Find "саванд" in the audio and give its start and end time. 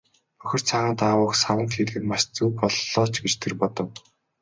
1.43-1.71